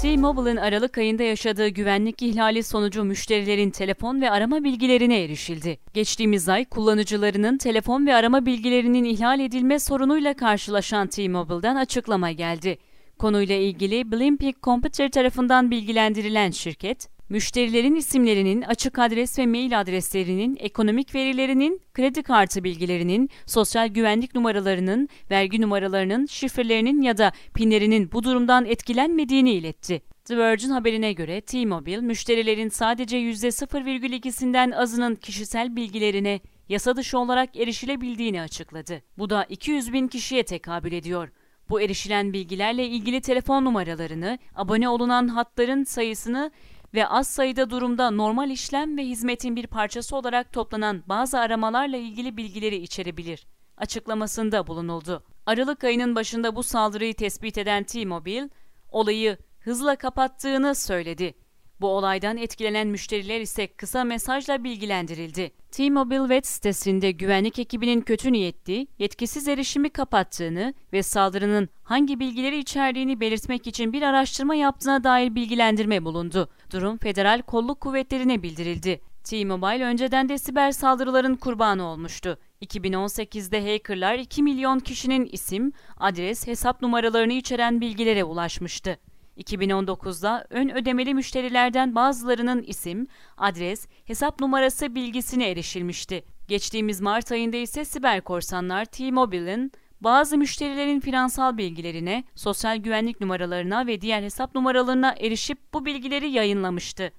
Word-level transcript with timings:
T-Mobile'ın 0.00 0.56
Aralık 0.56 0.98
ayında 0.98 1.22
yaşadığı 1.22 1.68
güvenlik 1.68 2.22
ihlali 2.22 2.62
sonucu 2.62 3.04
müşterilerin 3.04 3.70
telefon 3.70 4.20
ve 4.20 4.30
arama 4.30 4.64
bilgilerine 4.64 5.22
erişildi. 5.22 5.78
Geçtiğimiz 5.94 6.48
ay 6.48 6.64
kullanıcılarının 6.64 7.58
telefon 7.58 8.06
ve 8.06 8.14
arama 8.14 8.46
bilgilerinin 8.46 9.04
ihlal 9.04 9.40
edilme 9.40 9.78
sorunuyla 9.78 10.34
karşılaşan 10.34 11.06
T-Mobile'dan 11.06 11.76
açıklama 11.76 12.30
geldi. 12.30 12.78
Konuyla 13.18 13.54
ilgili 13.54 14.12
Blimping 14.12 14.56
Computer 14.62 15.10
tarafından 15.10 15.70
bilgilendirilen 15.70 16.50
şirket, 16.50 17.08
müşterilerin 17.30 17.94
isimlerinin, 17.94 18.62
açık 18.62 18.98
adres 18.98 19.38
ve 19.38 19.46
mail 19.46 19.80
adreslerinin, 19.80 20.56
ekonomik 20.60 21.14
verilerinin, 21.14 21.80
kredi 21.94 22.22
kartı 22.22 22.64
bilgilerinin, 22.64 23.30
sosyal 23.46 23.88
güvenlik 23.88 24.34
numaralarının, 24.34 25.08
vergi 25.30 25.60
numaralarının, 25.60 26.26
şifrelerinin 26.26 27.02
ya 27.02 27.18
da 27.18 27.32
pinlerinin 27.54 28.12
bu 28.12 28.22
durumdan 28.22 28.64
etkilenmediğini 28.64 29.52
iletti. 29.52 30.02
The 30.24 30.38
Vergin 30.38 30.70
haberine 30.70 31.12
göre 31.12 31.40
T-Mobile, 31.40 32.00
müşterilerin 32.00 32.68
sadece 32.68 33.18
%0,2'sinden 33.18 34.74
azının 34.74 35.14
kişisel 35.14 35.76
bilgilerine 35.76 36.40
yasa 36.68 36.96
dışı 36.96 37.18
olarak 37.18 37.56
erişilebildiğini 37.56 38.42
açıkladı. 38.42 39.02
Bu 39.18 39.30
da 39.30 39.44
200 39.44 39.92
bin 39.92 40.08
kişiye 40.08 40.42
tekabül 40.42 40.92
ediyor. 40.92 41.28
Bu 41.70 41.80
erişilen 41.80 42.32
bilgilerle 42.32 42.86
ilgili 42.86 43.20
telefon 43.20 43.64
numaralarını, 43.64 44.38
abone 44.54 44.88
olunan 44.88 45.28
hatların 45.28 45.84
sayısını 45.84 46.50
ve 46.94 47.06
az 47.06 47.28
sayıda 47.28 47.70
durumda 47.70 48.10
normal 48.10 48.50
işlem 48.50 48.96
ve 48.98 49.02
hizmetin 49.02 49.56
bir 49.56 49.66
parçası 49.66 50.16
olarak 50.16 50.52
toplanan 50.52 51.02
bazı 51.06 51.38
aramalarla 51.38 51.96
ilgili 51.96 52.36
bilgileri 52.36 52.76
içerebilir. 52.76 53.46
Açıklamasında 53.76 54.66
bulunuldu. 54.66 55.24
Aralık 55.46 55.84
ayının 55.84 56.14
başında 56.14 56.56
bu 56.56 56.62
saldırıyı 56.62 57.14
tespit 57.14 57.58
eden 57.58 57.84
T-Mobile, 57.84 58.50
olayı 58.88 59.38
hızla 59.60 59.96
kapattığını 59.96 60.74
söyledi. 60.74 61.34
Bu 61.80 61.88
olaydan 61.88 62.36
etkilenen 62.36 62.88
müşteriler 62.88 63.40
ise 63.40 63.66
kısa 63.66 64.04
mesajla 64.04 64.64
bilgilendirildi. 64.64 65.50
T-Mobile 65.70 66.18
web 66.18 66.44
sitesinde 66.44 67.10
güvenlik 67.10 67.58
ekibinin 67.58 68.00
kötü 68.00 68.32
niyetli, 68.32 68.86
yetkisiz 68.98 69.48
erişimi 69.48 69.90
kapattığını 69.90 70.74
ve 70.92 71.02
saldırının 71.02 71.68
hangi 71.82 72.20
bilgileri 72.20 72.58
içerdiğini 72.58 73.20
belirtmek 73.20 73.66
için 73.66 73.92
bir 73.92 74.02
araştırma 74.02 74.54
yaptığına 74.54 75.04
dair 75.04 75.34
bilgilendirme 75.34 76.04
bulundu. 76.04 76.48
Durum 76.72 76.98
federal 76.98 77.42
kolluk 77.42 77.80
kuvvetlerine 77.80 78.42
bildirildi. 78.42 79.00
T-Mobile 79.24 79.84
önceden 79.84 80.28
de 80.28 80.38
siber 80.38 80.72
saldırıların 80.72 81.36
kurbanı 81.36 81.84
olmuştu. 81.84 82.38
2018'de 82.62 83.72
hackerlar 83.72 84.14
2 84.14 84.42
milyon 84.42 84.78
kişinin 84.78 85.28
isim, 85.32 85.72
adres, 85.96 86.46
hesap 86.46 86.82
numaralarını 86.82 87.32
içeren 87.32 87.80
bilgilere 87.80 88.24
ulaşmıştı. 88.24 88.98
2019'da 89.40 90.46
ön 90.50 90.68
ödemeli 90.68 91.14
müşterilerden 91.14 91.94
bazılarının 91.94 92.62
isim, 92.62 93.06
adres, 93.36 93.86
hesap 94.04 94.40
numarası 94.40 94.94
bilgisine 94.94 95.50
erişilmişti. 95.50 96.24
Geçtiğimiz 96.48 97.00
Mart 97.00 97.32
ayında 97.32 97.56
ise 97.56 97.84
siber 97.84 98.20
korsanlar 98.20 98.84
T-Mobile'in 98.84 99.72
bazı 100.00 100.38
müşterilerin 100.38 101.00
finansal 101.00 101.56
bilgilerine, 101.56 102.24
sosyal 102.34 102.76
güvenlik 102.76 103.20
numaralarına 103.20 103.86
ve 103.86 104.00
diğer 104.00 104.22
hesap 104.22 104.54
numaralarına 104.54 105.14
erişip 105.18 105.58
bu 105.74 105.86
bilgileri 105.86 106.30
yayınlamıştı. 106.30 107.12